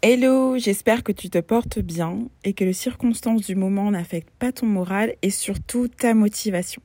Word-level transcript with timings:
Hello, 0.00 0.56
j'espère 0.56 1.02
que 1.02 1.10
tu 1.10 1.28
te 1.28 1.38
portes 1.38 1.80
bien 1.80 2.28
et 2.44 2.52
que 2.52 2.62
les 2.62 2.72
circonstances 2.72 3.44
du 3.44 3.56
moment 3.56 3.90
n'affectent 3.90 4.30
pas 4.38 4.52
ton 4.52 4.66
moral 4.66 5.16
et 5.22 5.30
surtout 5.30 5.88
ta 5.88 6.14
motivation. 6.14 6.80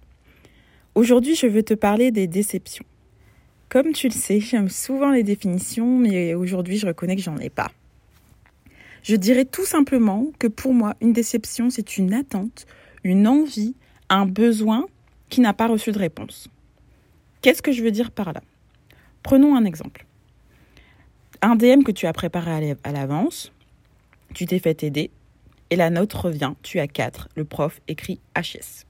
Aujourd'hui, 0.95 1.35
je 1.35 1.45
veux 1.45 1.61
te 1.61 1.75
parler 1.75 2.09
des 2.09 2.25
déceptions. 2.25 2.85
Comme 3.69 3.91
tu 3.91 4.07
le 4.07 4.15
sais, 4.15 4.39
j'aime 4.39 4.67
souvent 4.67 5.11
les 5.11 5.21
définitions, 5.21 5.99
mais 5.99 6.33
aujourd'hui, 6.33 6.77
je 6.77 6.87
reconnais 6.87 7.15
que 7.15 7.21
j'en 7.21 7.37
ai 7.37 7.51
pas. 7.51 7.69
Je 9.03 9.15
dirais 9.15 9.45
tout 9.45 9.65
simplement 9.65 10.31
que 10.39 10.47
pour 10.47 10.73
moi, 10.73 10.95
une 10.99 11.13
déception, 11.13 11.69
c'est 11.69 11.99
une 11.99 12.15
attente, 12.15 12.65
une 13.03 13.27
envie, 13.27 13.75
un 14.09 14.25
besoin 14.25 14.87
qui 15.29 15.39
n'a 15.39 15.53
pas 15.53 15.67
reçu 15.67 15.91
de 15.91 15.99
réponse. 15.99 16.49
Qu'est-ce 17.43 17.61
que 17.61 17.73
je 17.73 17.83
veux 17.83 17.91
dire 17.91 18.09
par 18.09 18.33
là? 18.33 18.41
Prenons 19.21 19.55
un 19.55 19.65
exemple 19.65 20.07
un 21.43 21.57
DM 21.57 21.83
que 21.83 21.91
tu 21.91 22.07
as 22.07 22.13
préparé 22.13 22.73
à 22.85 22.91
l'avance, 22.93 23.51
tu 24.33 24.45
t'es 24.45 24.59
fait 24.59 24.81
aider, 24.81 25.11
et 25.69 25.75
la 25.75 25.89
note 25.89 26.13
revient, 26.13 26.53
tu 26.63 26.79
as 26.79 26.87
4, 26.87 27.27
le 27.35 27.43
prof 27.43 27.81
écrit 27.89 28.21
HS. 28.33 28.85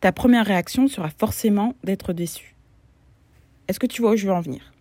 Ta 0.00 0.12
première 0.12 0.46
réaction 0.46 0.86
sera 0.86 1.10
forcément 1.10 1.74
d'être 1.82 2.12
déçu. 2.12 2.54
Est-ce 3.66 3.80
que 3.80 3.86
tu 3.86 4.00
vois 4.00 4.12
où 4.12 4.16
je 4.16 4.28
veux 4.28 4.32
en 4.32 4.40
venir? 4.40 4.72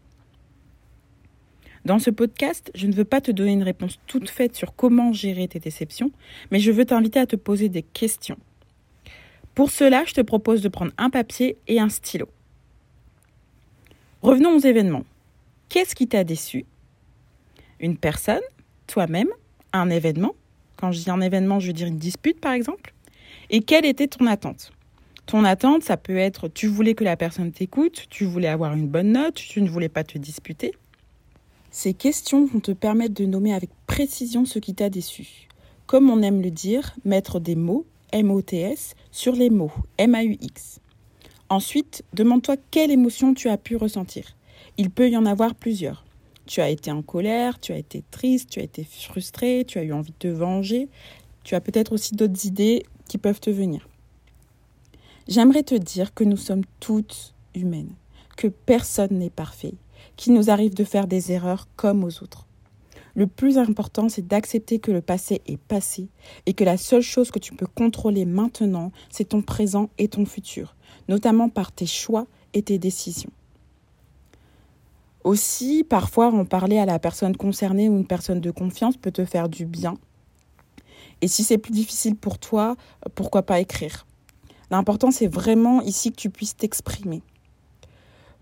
Dans 1.85 1.97
ce 1.97 2.11
podcast, 2.11 2.71
je 2.75 2.85
ne 2.85 2.93
veux 2.93 3.03
pas 3.03 3.19
te 3.19 3.31
donner 3.31 3.53
une 3.53 3.63
réponse 3.63 3.97
toute 4.05 4.29
faite 4.29 4.55
sur 4.55 4.75
comment 4.75 5.11
gérer 5.11 5.47
tes 5.47 5.59
déceptions, 5.59 6.11
mais 6.51 6.59
je 6.59 6.71
veux 6.71 6.85
t'inviter 6.85 7.19
à 7.19 7.25
te 7.25 7.35
poser 7.35 7.67
des 7.67 7.81
questions. 7.81 8.37
Pour 9.55 9.71
cela, 9.71 10.03
je 10.05 10.13
te 10.13 10.21
propose 10.21 10.61
de 10.61 10.69
prendre 10.69 10.91
un 10.99 11.09
papier 11.09 11.57
et 11.67 11.79
un 11.79 11.89
stylo. 11.89 12.27
Revenons 14.21 14.55
aux 14.55 14.59
événements. 14.59 15.05
Qu'est-ce 15.69 15.95
qui 15.95 16.07
t'a 16.07 16.23
déçu? 16.23 16.65
Une 17.85 17.97
personne, 17.97 18.41
toi-même, 18.87 19.29
un 19.73 19.89
événement. 19.89 20.33
Quand 20.77 20.91
je 20.91 20.99
dis 20.99 21.09
un 21.09 21.21
événement, 21.21 21.59
je 21.59 21.67
veux 21.67 21.73
dire 21.73 21.87
une 21.87 21.97
dispute, 21.97 22.39
par 22.39 22.53
exemple. 22.53 22.93
Et 23.49 23.61
quelle 23.61 23.85
était 23.85 24.07
ton 24.07 24.25
attente? 24.25 24.71
Ton 25.25 25.43
attente, 25.43 25.83
ça 25.83 25.97
peut 25.97 26.17
être 26.17 26.47
tu 26.47 26.67
voulais 26.67 26.93
que 26.93 27.03
la 27.03 27.17
personne 27.17 27.51
t'écoute, 27.51 28.05
tu 28.09 28.25
voulais 28.25 28.47
avoir 28.47 28.73
une 28.73 28.87
bonne 28.87 29.13
note, 29.13 29.35
tu 29.35 29.61
ne 29.61 29.69
voulais 29.69 29.89
pas 29.89 30.03
te 30.03 30.17
disputer. 30.17 30.73
Ces 31.71 31.93
questions 31.93 32.45
vont 32.45 32.59
te 32.59 32.71
permettre 32.71 33.15
de 33.15 33.25
nommer 33.25 33.53
avec 33.53 33.69
précision 33.87 34.45
ce 34.45 34.59
qui 34.59 34.75
t'a 34.75 34.89
déçu. 34.89 35.47
Comme 35.87 36.09
on 36.09 36.21
aime 36.21 36.41
le 36.41 36.51
dire, 36.51 36.95
mettre 37.05 37.39
des 37.39 37.55
mots, 37.55 37.85
M-O-T-S, 38.11 38.95
sur 39.11 39.33
les 39.33 39.49
mots, 39.49 39.73
M-A-U-X. 39.97 40.79
Ensuite, 41.49 42.03
demande-toi 42.13 42.55
quelle 42.71 42.91
émotion 42.91 43.33
tu 43.33 43.49
as 43.49 43.57
pu 43.57 43.75
ressentir. 43.75 44.35
Il 44.77 44.89
peut 44.89 45.09
y 45.09 45.17
en 45.17 45.25
avoir 45.25 45.53
plusieurs. 45.53 46.04
Tu 46.45 46.61
as 46.61 46.69
été 46.69 46.91
en 46.91 47.01
colère, 47.01 47.59
tu 47.59 47.71
as 47.71 47.77
été 47.77 48.03
triste, 48.11 48.49
tu 48.49 48.59
as 48.59 48.63
été 48.63 48.83
frustré, 48.83 49.63
tu 49.67 49.79
as 49.79 49.83
eu 49.83 49.93
envie 49.93 50.11
de 50.11 50.17
te 50.17 50.27
venger. 50.27 50.89
Tu 51.43 51.55
as 51.55 51.61
peut-être 51.61 51.91
aussi 51.91 52.15
d'autres 52.15 52.45
idées 52.45 52.85
qui 53.07 53.17
peuvent 53.17 53.39
te 53.39 53.49
venir. 53.49 53.87
J'aimerais 55.27 55.63
te 55.63 55.75
dire 55.75 56.13
que 56.13 56.23
nous 56.23 56.37
sommes 56.37 56.63
toutes 56.79 57.33
humaines, 57.55 57.93
que 58.37 58.47
personne 58.47 59.17
n'est 59.17 59.31
parfait, 59.31 59.73
qu'il 60.17 60.33
nous 60.33 60.51
arrive 60.51 60.75
de 60.75 60.83
faire 60.83 61.07
des 61.07 61.31
erreurs 61.31 61.67
comme 61.75 62.03
aux 62.03 62.21
autres. 62.23 62.45
Le 63.15 63.27
plus 63.27 63.57
important, 63.57 64.09
c'est 64.09 64.27
d'accepter 64.27 64.79
que 64.79 64.91
le 64.91 65.01
passé 65.01 65.41
est 65.47 65.57
passé 65.57 66.09
et 66.45 66.53
que 66.53 66.65
la 66.65 66.77
seule 66.77 67.01
chose 67.01 67.31
que 67.31 67.39
tu 67.39 67.55
peux 67.55 67.65
contrôler 67.65 68.25
maintenant, 68.25 68.91
c'est 69.09 69.29
ton 69.29 69.41
présent 69.41 69.89
et 69.97 70.09
ton 70.09 70.25
futur, 70.25 70.75
notamment 71.07 71.47
par 71.47 71.71
tes 71.71 71.85
choix 71.85 72.27
et 72.53 72.61
tes 72.61 72.77
décisions. 72.77 73.31
Aussi, 75.25 75.83
parfois, 75.83 76.27
en 76.27 76.45
parler 76.45 76.77
à 76.77 76.85
la 76.85 76.99
personne 76.99 77.35
concernée 77.35 77.89
ou 77.89 77.97
une 77.97 78.05
personne 78.05 78.39
de 78.39 78.51
confiance 78.51 78.95
peut 78.95 79.09
te 79.11 79.25
faire 79.25 79.49
du 79.49 79.65
bien. 79.65 79.95
Et 81.21 81.27
si 81.27 81.43
c'est 81.43 81.57
plus 81.57 81.71
difficile 81.71 82.15
pour 82.15 82.37
toi, 82.37 82.75
pourquoi 83.15 83.41
pas 83.41 83.59
écrire? 83.59 84.05
L'important, 84.69 85.09
c'est 85.09 85.25
vraiment 85.25 85.81
ici 85.81 86.11
que 86.11 86.17
tu 86.17 86.29
puisses 86.29 86.55
t'exprimer. 86.55 87.23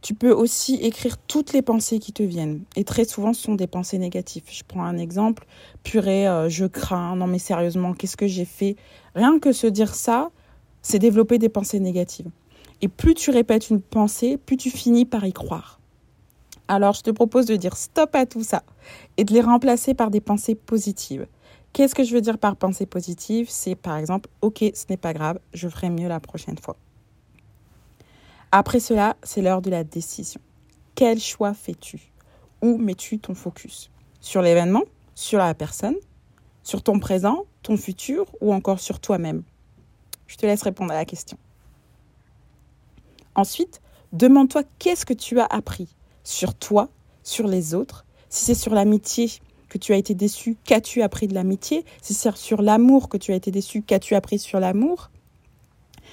Tu 0.02 0.14
peux 0.14 0.34
aussi 0.34 0.76
écrire 0.76 1.18
toutes 1.18 1.54
les 1.54 1.62
pensées 1.62 2.00
qui 2.00 2.12
te 2.12 2.22
viennent. 2.22 2.66
Et 2.76 2.84
très 2.84 3.06
souvent, 3.06 3.32
ce 3.32 3.44
sont 3.44 3.56
des 3.56 3.68
pensées 3.68 3.98
négatives. 3.98 4.44
Je 4.52 4.64
prends 4.68 4.84
un 4.84 4.98
exemple. 4.98 5.46
Purée, 5.84 6.28
euh, 6.28 6.50
je 6.50 6.66
crains. 6.66 7.16
Non, 7.16 7.28
mais 7.28 7.40
sérieusement, 7.40 7.94
qu'est-ce 7.94 8.18
que 8.18 8.28
j'ai 8.28 8.44
fait? 8.44 8.76
Rien 9.16 9.40
que 9.40 9.54
se 9.54 9.68
dire 9.68 9.96
ça, 9.96 10.32
c'est 10.82 11.00
développer 11.00 11.38
des 11.38 11.48
pensées 11.48 11.80
négatives. 11.80 12.30
Et 12.82 12.90
plus 12.90 13.14
tu 13.14 13.32
répètes 13.32 13.70
une 13.70 13.82
pensée, 13.82 14.36
plus 14.36 14.58
tu 14.58 14.70
finis 14.70 15.06
par 15.06 15.26
y 15.26 15.32
croire. 15.32 15.80
Alors 16.68 16.94
je 16.94 17.02
te 17.02 17.12
propose 17.12 17.46
de 17.46 17.56
dire 17.56 17.76
stop 17.76 18.16
à 18.16 18.26
tout 18.26 18.44
ça 18.44 18.64
et 19.18 19.24
de 19.24 19.34
les 19.34 19.42
remplacer 19.42 19.94
par 19.94 20.10
des 20.10 20.22
pensées 20.22 20.56
positives. 20.56 21.28
Qu'est-ce 21.74 21.96
que 21.96 22.04
je 22.04 22.14
veux 22.14 22.22
dire 22.22 22.38
par 22.38 22.56
pensée 22.56 22.86
positive? 22.86 23.48
C'est 23.50 23.76
par 23.76 23.98
exemple, 23.98 24.30
ok, 24.42 24.64
ce 24.74 24.86
n'est 24.90 24.98
pas 24.98 25.14
grave, 25.14 25.40
je 25.54 25.68
ferai 25.68 25.90
mieux 25.90 26.08
la 26.08 26.20
prochaine 26.20 26.58
fois. 26.58 26.78
Après 28.52 28.80
cela, 28.80 29.18
c'est 29.24 29.42
l'heure 29.42 29.62
de 29.62 29.72
la 29.72 29.84
décision. 29.84 30.40
Quel 30.94 31.20
choix 31.20 31.56
fais-tu? 31.56 32.12
Où 32.62 32.78
mets-tu 32.78 33.18
ton 33.18 33.34
focus? 33.34 33.90
Sur 34.22 34.44
l'événement? 34.44 34.84
Sur 35.16 35.40
la 35.40 35.56
personne? 35.56 35.96
Sur 36.62 36.84
ton 36.84 37.00
présent? 37.00 37.46
Ton 37.64 37.78
futur? 37.78 38.28
Ou 38.42 38.54
encore 38.54 38.80
sur 38.80 39.00
toi-même? 39.00 39.42
Je 40.28 40.38
te 40.38 40.46
laisse 40.46 40.62
répondre 40.62 40.92
à 40.92 40.96
la 40.96 41.06
question. 41.06 41.38
Ensuite, 43.34 43.82
demande-toi 44.12 44.62
qu'est-ce 44.78 45.06
que 45.08 45.14
tu 45.14 45.40
as 45.40 45.46
appris? 45.46 45.96
Sur 46.24 46.56
toi, 46.56 46.90
sur 47.24 47.48
les 47.48 47.74
autres. 47.74 48.06
Si 48.30 48.46
c'est 48.46 48.56
sur 48.56 48.74
l'amitié 48.74 49.32
que 49.70 49.78
tu 49.78 49.94
as 49.94 49.98
été 49.98 50.14
déçu, 50.14 50.58
qu'as-tu 50.64 51.02
appris 51.02 51.28
de 51.28 51.34
l'amitié? 51.34 51.86
Si 52.02 52.14
c'est 52.14 52.36
sur 52.36 52.62
l'amour 52.62 53.10
que 53.10 53.18
tu 53.18 53.32
as 53.32 53.36
été 53.36 53.52
déçu, 53.52 53.82
qu'as-tu 53.82 54.16
appris 54.16 54.40
sur 54.40 54.60
l'amour? 54.60 55.10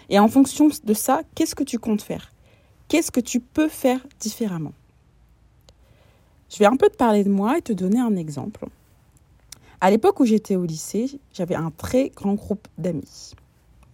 Et 0.09 0.19
en 0.19 0.29
fonction 0.29 0.69
de 0.85 0.95
ça, 0.95 1.23
qu'est-ce 1.35 1.55
que 1.55 1.65
tu 1.65 1.79
comptes 1.79 2.03
faire? 2.03 2.33
Qu'est-ce 2.89 3.11
que 3.13 3.21
tu 3.21 3.41
peux 3.41 3.69
faire 3.69 4.01
différemment? 4.19 4.73
Je 6.51 6.59
vais 6.59 6.67
un 6.67 6.77
peu 6.77 6.89
te 6.89 6.97
parler 6.97 7.23
de 7.23 7.31
moi 7.31 7.59
et 7.59 7.63
te 7.63 7.73
donner 7.73 8.01
un 8.01 8.17
exemple. 8.17 8.67
À 9.81 9.91
l'époque 9.91 10.19
où 10.21 10.25
j'étais 10.25 10.57
au 10.57 10.65
lycée, 10.65 11.21
j'avais 11.33 11.55
un 11.55 11.71
très 11.71 12.11
grand 12.11 12.35
groupe 12.35 12.67
d'amis. 12.77 13.33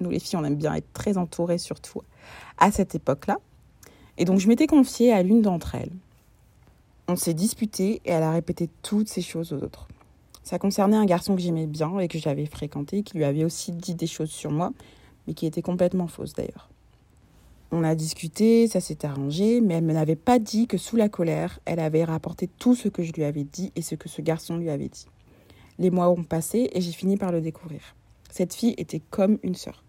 Nous 0.01 0.11
les 0.11 0.19
filles, 0.19 0.39
on 0.39 0.45
aime 0.45 0.57
bien 0.57 0.75
être 0.75 0.93
très 0.93 1.19
entourées 1.19 1.59
surtout 1.59 2.03
à 2.59 2.71
cette 2.71 2.95
époque-là. 2.95 3.39
Et 4.19 4.25
donc 4.25 4.39
je 4.39 4.49
m'étais 4.49 4.67
confiée 4.67 5.13
à 5.13 5.23
l'une 5.23 5.43
d'entre 5.43 5.75
elles. 5.75 5.93
On 7.09 7.15
s'est 7.15 7.35
disputé 7.35 8.01
et 8.05 8.11
elle 8.11 8.25
a 8.25 8.33
répété 8.33 8.69
toutes 8.83 9.09
ces 9.09 9.23
choses 9.23 9.53
aux 9.53 9.63
autres. 9.63 9.87
Ça 10.43 10.59
concernait 10.59 10.97
un 10.97 11.05
garçon 11.05 11.37
que 11.37 11.41
j'aimais 11.41 11.67
bien 11.67 11.99
et 12.01 12.09
que 12.09 12.19
j'avais 12.19 12.47
fréquenté, 12.47 13.03
qui 13.03 13.17
lui 13.17 13.25
avait 13.25 13.45
aussi 13.45 13.73
dit 13.73 13.95
des 13.95 14.07
choses 14.07 14.31
sur 14.31 14.51
moi, 14.51 14.73
mais 15.27 15.35
qui 15.35 15.47
étaient 15.47 15.63
complètement 15.63 16.09
fausses 16.09 16.35
d'ailleurs. 16.35 16.69
On 17.73 17.85
a 17.85 17.95
discuté, 17.95 18.69
ça 18.69 18.81
s'est 18.81 19.05
arrangé, 19.05 19.61
mais 19.61 19.75
elle 19.75 19.87
ne 19.87 19.93
m'avait 19.93 20.17
pas 20.17 20.39
dit 20.39 20.67
que 20.67 20.79
sous 20.79 20.97
la 20.97 21.09
colère, 21.09 21.59
elle 21.65 21.81
avait 21.81 22.05
rapporté 22.05 22.49
tout 22.59 22.75
ce 22.75 22.89
que 22.89 23.03
je 23.03 23.13
lui 23.13 23.25
avais 23.25 23.45
dit 23.45 23.73
et 23.77 23.83
ce 23.83 23.95
que 23.95 24.09
ce 24.09 24.23
garçon 24.23 24.57
lui 24.57 24.71
avait 24.71 24.89
dit. 24.89 25.07
Les 25.79 25.91
mois 25.91 26.09
ont 26.09 26.25
passé 26.25 26.71
et 26.73 26.81
j'ai 26.81 26.93
fini 26.93 27.17
par 27.17 27.33
le 27.33 27.41
découvrir. 27.41 27.95
Cette 28.31 28.55
fille 28.55 28.75
était 28.79 29.03
comme 29.11 29.39
une 29.43 29.55
sœur. 29.55 29.85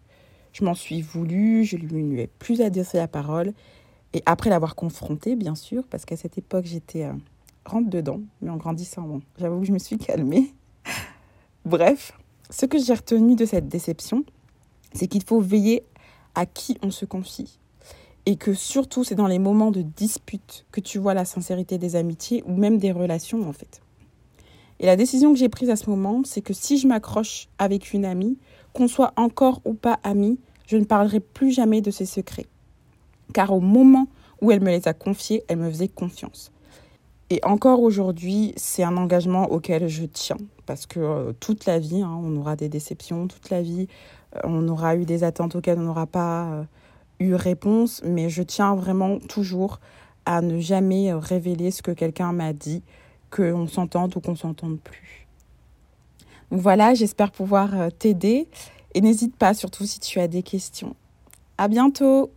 Je 0.53 0.65
m'en 0.65 0.73
suis 0.73 1.01
voulu, 1.01 1.65
je 1.65 1.77
lui 1.77 2.19
ai 2.19 2.27
plus 2.27 2.61
adressé 2.61 2.97
la 2.97 3.07
parole 3.07 3.53
et 4.13 4.23
après 4.25 4.49
l'avoir 4.49 4.75
confronté, 4.75 5.35
bien 5.35 5.55
sûr, 5.55 5.83
parce 5.89 6.05
qu'à 6.05 6.17
cette 6.17 6.37
époque, 6.37 6.65
j'étais 6.65 7.03
euh, 7.03 7.13
rentre 7.65 7.89
dedans, 7.89 8.21
mais 8.41 8.49
en 8.49 8.57
grandissant, 8.57 9.01
bon, 9.01 9.21
j'avoue 9.37 9.59
que 9.59 9.65
je 9.65 9.73
me 9.73 9.79
suis 9.79 9.97
calmée. 9.97 10.53
Bref, 11.65 12.13
ce 12.49 12.65
que 12.65 12.79
j'ai 12.79 12.93
retenu 12.93 13.35
de 13.35 13.45
cette 13.45 13.67
déception, 13.67 14.23
c'est 14.93 15.07
qu'il 15.07 15.23
faut 15.23 15.41
veiller 15.41 15.83
à 16.35 16.45
qui 16.45 16.77
on 16.81 16.91
se 16.91 17.05
confie. 17.05 17.59
Et 18.25 18.35
que 18.35 18.53
surtout, 18.53 19.03
c'est 19.03 19.15
dans 19.15 19.27
les 19.27 19.39
moments 19.39 19.71
de 19.71 19.81
dispute 19.81 20.65
que 20.71 20.81
tu 20.81 20.99
vois 20.99 21.13
la 21.13 21.23
sincérité 21.23 21.77
des 21.77 21.95
amitiés 21.95 22.43
ou 22.45 22.55
même 22.55 22.77
des 22.77 22.91
relations, 22.91 23.47
en 23.47 23.53
fait. 23.53 23.81
Et 24.79 24.85
la 24.85 24.95
décision 24.95 25.31
que 25.33 25.39
j'ai 25.39 25.49
prise 25.49 25.69
à 25.69 25.75
ce 25.75 25.89
moment, 25.89 26.21
c'est 26.25 26.41
que 26.41 26.53
si 26.53 26.77
je 26.77 26.87
m'accroche 26.87 27.47
avec 27.57 27.93
une 27.93 28.05
amie, 28.05 28.37
qu'on 28.73 28.87
soit 28.87 29.13
encore 29.15 29.61
ou 29.65 29.73
pas 29.73 29.99
amie, 30.03 30.39
je 30.67 30.77
ne 30.77 30.83
parlerai 30.83 31.19
plus 31.19 31.51
jamais 31.51 31.81
de 31.81 31.89
ses 31.89 32.05
secrets 32.05 32.47
car 33.33 33.53
au 33.53 33.59
moment 33.59 34.07
où 34.41 34.51
elle 34.51 34.61
me 34.61 34.69
les 34.69 34.87
a 34.87 34.93
confiés, 34.93 35.43
elle 35.47 35.57
me 35.57 35.69
faisait 35.69 35.87
confiance. 35.87 36.51
Et 37.29 37.41
encore 37.43 37.81
aujourd'hui, 37.81 38.53
c'est 38.55 38.83
un 38.83 38.95
engagement 38.95 39.51
auquel 39.51 39.87
je 39.89 40.05
tiens, 40.05 40.37
parce 40.65 40.85
que 40.85 40.99
euh, 40.99 41.33
toute 41.39 41.65
la 41.65 41.77
vie, 41.77 42.01
hein, 42.01 42.17
on 42.23 42.37
aura 42.37 42.55
des 42.55 42.69
déceptions, 42.69 43.27
toute 43.27 43.49
la 43.49 43.61
vie, 43.61 43.87
euh, 44.35 44.39
on 44.45 44.67
aura 44.69 44.95
eu 44.95 45.03
des 45.03 45.25
attentes 45.25 45.55
auxquelles 45.55 45.77
on 45.77 45.83
n'aura 45.83 46.07
pas 46.07 46.45
euh, 46.45 46.63
eu 47.19 47.33
réponse, 47.33 48.01
mais 48.05 48.29
je 48.29 48.43
tiens 48.43 48.75
vraiment 48.75 49.19
toujours 49.19 49.81
à 50.25 50.41
ne 50.41 50.59
jamais 50.59 51.13
révéler 51.13 51.71
ce 51.71 51.81
que 51.81 51.91
quelqu'un 51.91 52.31
m'a 52.31 52.53
dit, 52.53 52.81
qu'on 53.29 53.67
s'entende 53.67 54.15
ou 54.15 54.21
qu'on 54.21 54.35
s'entende 54.35 54.79
plus. 54.79 55.27
Donc 56.49 56.61
voilà, 56.61 56.93
j'espère 56.93 57.31
pouvoir 57.31 57.91
t'aider 57.99 58.47
et 58.93 59.01
n'hésite 59.01 59.35
pas, 59.35 59.53
surtout 59.53 59.85
si 59.85 59.99
tu 59.99 60.19
as 60.19 60.29
des 60.29 60.43
questions. 60.43 60.95
À 61.57 61.67
bientôt! 61.67 62.31